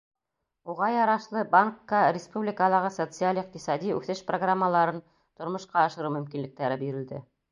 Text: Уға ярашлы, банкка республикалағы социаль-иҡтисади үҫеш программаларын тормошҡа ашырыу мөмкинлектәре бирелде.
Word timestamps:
Уға 0.73 0.85
ярашлы, 0.93 1.41
банкка 1.55 1.99
республикалағы 2.17 2.89
социаль-иҡтисади 2.95 3.93
үҫеш 3.99 4.23
программаларын 4.31 4.99
тормошҡа 5.41 5.87
ашырыу 5.91 6.15
мөмкинлектәре 6.19 6.83
бирелде. 6.87 7.25